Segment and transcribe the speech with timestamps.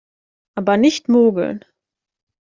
[0.55, 1.63] Aber nicht mogeln